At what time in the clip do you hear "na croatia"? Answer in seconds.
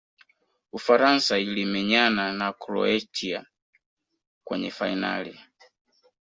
2.33-3.45